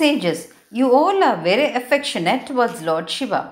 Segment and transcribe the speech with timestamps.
[0.00, 0.40] sages,
[0.78, 3.42] you all are very affectionate towards Lord Shiva.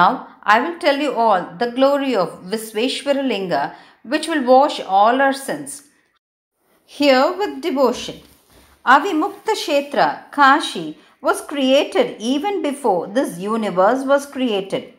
[0.00, 0.10] Now
[0.54, 3.62] I will tell you all the glory of Visveshwara Linga,
[4.02, 5.82] which will wash all our sins.
[6.98, 8.20] Here with devotion.
[8.86, 10.86] Avimukta Kshetra, Kashi,
[11.20, 14.94] was created even before this universe was created.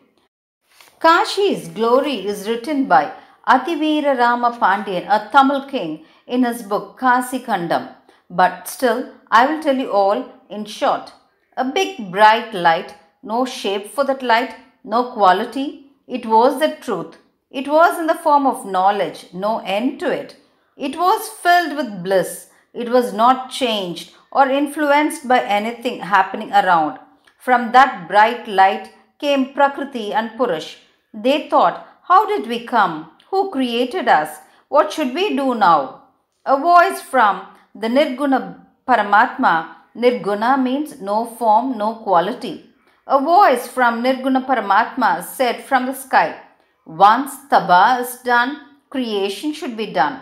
[1.00, 3.12] Kashi's glory is written by
[3.54, 7.88] Ativira Rama Pandian, a Tamil king, in his book Kasi Kandam.
[8.30, 11.12] But still, I will tell you all in short.
[11.56, 14.54] A big bright light, no shape for that light,
[14.84, 15.86] no quality.
[16.06, 17.18] It was the truth.
[17.50, 20.36] It was in the form of knowledge, no end to it.
[20.76, 22.48] It was filled with bliss.
[22.72, 26.98] It was not changed or influenced by anything happening around.
[27.38, 30.76] From that bright light came Prakriti and Purush.
[31.12, 33.10] They thought, How did we come?
[33.30, 34.38] Who created us?
[34.68, 36.04] What should we do now?
[36.46, 39.76] A voice from the Nirguna Paramatma.
[39.96, 42.66] Nirguna means no form, no quality.
[43.06, 46.38] A voice from Nirguna Paramatma said from the sky,
[46.84, 48.58] Once Taba is done,
[48.90, 50.20] creation should be done.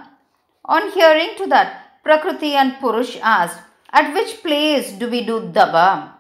[0.65, 3.59] On hearing to that, Prakriti and Purush asked,
[3.93, 6.13] At which place do we do Daba?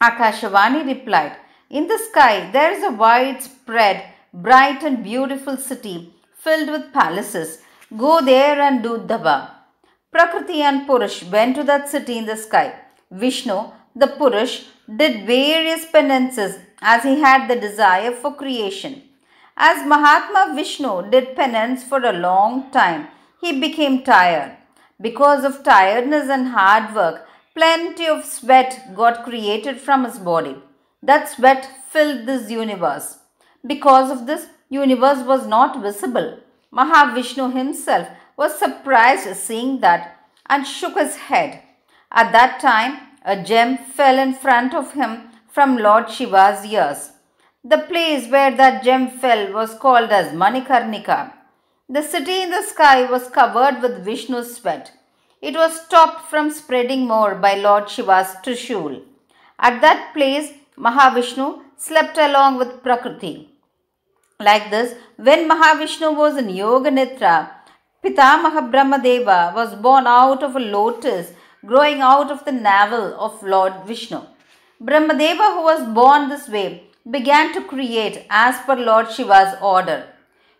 [0.00, 1.36] Akashavani replied,
[1.68, 7.58] In the sky there is a widespread, bright and beautiful city filled with palaces.
[7.96, 9.57] Go there and do Daba.
[10.10, 12.74] Prakriti and Purush went to that city in the sky.
[13.10, 14.64] Vishnu, the Purush,
[14.96, 19.02] did various penances as he had the desire for creation.
[19.56, 23.08] As Mahatma Vishnu did penance for a long time,
[23.40, 24.56] he became tired.
[25.00, 30.56] Because of tiredness and hard work, plenty of sweat got created from his body.
[31.02, 33.18] That sweat filled this universe.
[33.66, 36.38] Because of this, universe was not visible.
[36.72, 41.62] Mahavishnu himself was surprised seeing that and shook his head.
[42.10, 42.92] At that time,
[43.24, 47.10] a gem fell in front of him from Lord Shiva's ears.
[47.64, 51.32] The place where that gem fell was called as Manikarnika.
[51.88, 54.92] The city in the sky was covered with Vishnu's sweat.
[55.42, 59.02] It was stopped from spreading more by Lord Shiva's Trishul.
[59.58, 63.50] At that place, Mahavishnu slept along with Prakriti.
[64.40, 67.50] Like this, when Mahavishnu was in Yoga Nidra,
[68.04, 71.32] Pitamaha Brahmadeva was born out of a lotus
[71.66, 74.20] growing out of the navel of Lord Vishnu.
[74.80, 80.06] Brahmadeva, who was born this way, began to create as per Lord Shiva's order.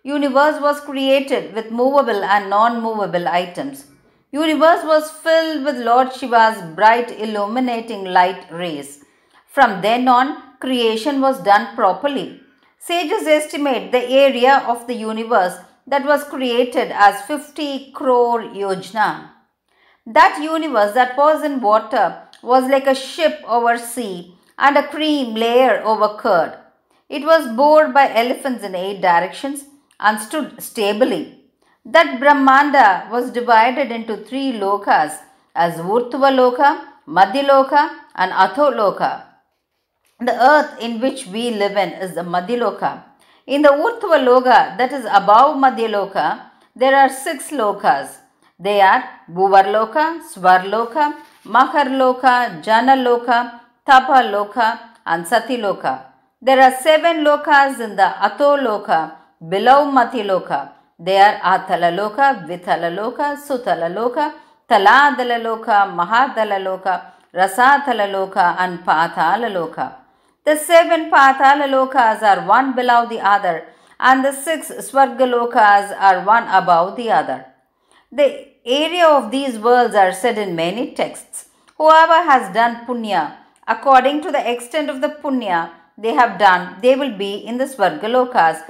[0.02, 3.86] Universe was created with movable and non-movable items.
[4.32, 9.04] Universe was filled with Lord Shiva's bright illuminating light rays.
[9.46, 12.40] From then on, creation was done properly.
[12.80, 15.58] Sages estimate the area of the universe
[15.90, 19.30] that was created as 50 crore Yojana.
[20.06, 25.34] That universe that was in water was like a ship over sea and a cream
[25.34, 26.58] layer over curd.
[27.08, 29.64] It was bored by elephants in eight directions
[29.98, 31.22] and stood stably.
[31.84, 35.18] That Brahmanda was divided into three lokas
[35.54, 39.24] as Urtva Loka, Madhyaloka and Atholoka.
[40.20, 43.04] The earth in which we live in is the Madhyaloka.
[43.54, 46.38] In the Urtva Loka, that is above Madhyaloka,
[46.76, 48.18] there are six lokas.
[48.60, 51.14] They are Bhuvarloka, Svarloka,
[51.46, 56.02] Maharloka, Janaloka, Tapaloka and Satyaloka.
[56.42, 59.16] There are seven lokas in the Atholoka
[59.48, 60.68] below Madhyaloka.
[60.98, 64.34] They are Athalaloka, Vithalaloka, Sutalaloka,
[64.68, 67.00] Taladalaloka, Mahadalaloka,
[67.34, 69.94] Rasathalaloka and Pathalaloka.
[70.48, 73.66] The seven Pathalalokas are one below the other
[74.00, 77.44] and the six Swargalokas are one above the other.
[78.10, 81.50] The area of these worlds are said in many texts.
[81.76, 83.34] Whoever has done punya,
[83.66, 87.66] according to the extent of the punya they have done, they will be in the
[87.66, 88.62] Swargalokas.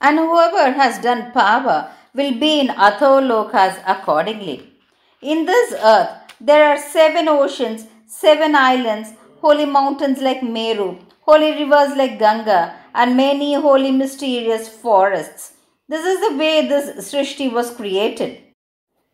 [0.00, 4.74] And whoever has done pava will be in Atholokas accordingly.
[5.22, 6.10] In this earth,
[6.40, 13.16] there are seven oceans, seven islands, holy mountains like Meru, holy rivers like Ganga, and
[13.16, 15.52] many holy mysterious forests.
[15.88, 18.42] This is the way this Srishti was created.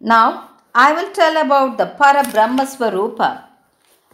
[0.00, 3.44] Now, I will tell about the Para Brahma Swarupa.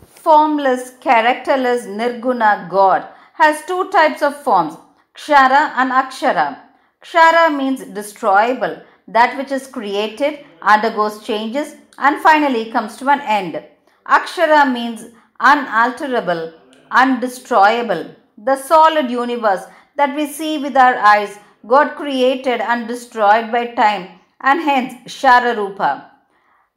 [0.06, 4.74] Formless, characterless Nirguna God has two types of forms,
[5.14, 6.58] Kshara and Akshara.
[7.02, 13.62] Kshara means destroyable, that which is created, undergoes changes, and finally comes to an end.
[14.06, 15.06] Akshara means
[15.40, 16.52] unalterable,
[16.92, 18.14] undestroyable.
[18.38, 19.64] The solid universe
[19.96, 26.04] that we see with our eyes God created and destroyed by time and hence Kshararupa.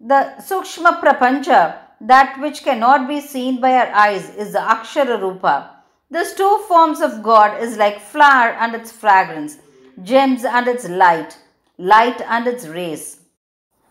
[0.02, 5.70] The Sukshma Prapancha that which cannot be seen by our eyes is the Akshara Rupa.
[6.10, 9.58] This two forms of God is like flower and its fragrance,
[10.04, 11.38] gems and its light,
[11.78, 13.22] light and its rays.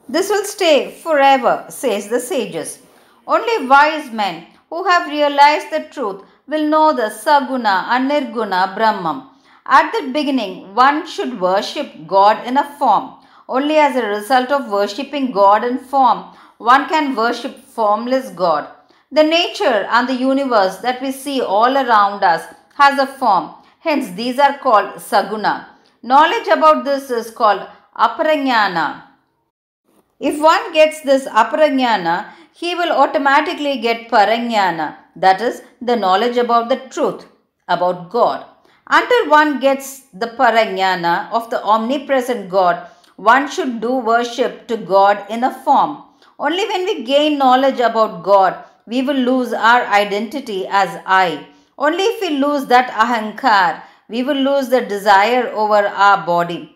[0.08, 2.80] This will stay forever, says the sages.
[3.26, 6.20] Only wise men who have realized the truth
[6.52, 9.19] will know the Saguna and Nirguna Brahman.
[9.66, 13.04] At the beginning, one should worship God in a form.
[13.56, 16.24] Only as a result of worshipping God in form,
[16.56, 18.66] one can worship formless God.
[19.19, 22.42] The nature and the universe that we see all around us
[22.76, 23.50] has a form.
[23.80, 25.66] Hence, these are called Saguna.
[26.02, 29.02] Knowledge about this is called Aparajnana.
[30.18, 32.16] If one gets this Aparajnana,
[32.54, 37.26] he will automatically get Parajnana, that is, the knowledge about the truth,
[37.69, 38.44] about God.
[38.88, 45.25] Until one gets the Parajnana of the omnipresent God, one should do worship to God
[45.31, 46.02] in a form.
[46.38, 51.46] Only when we gain knowledge about God, we will lose our identity as I.
[51.78, 56.75] Only if we lose that ahankar, we will lose the desire over our body.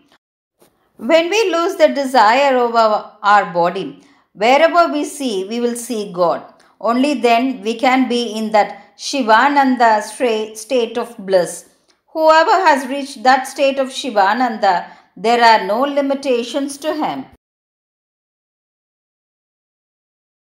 [0.96, 4.02] When we lose the desire over our body,
[4.36, 6.42] wherever we see, we will see God.
[6.80, 11.68] Only then we can be in that Shivananda state of bliss.
[12.12, 17.26] Whoever has reached that state of Shivananda, there are no limitations to him.